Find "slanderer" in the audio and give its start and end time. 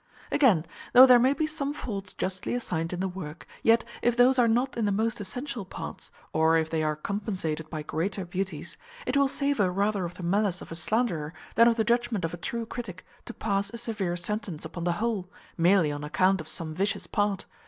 10.75-11.35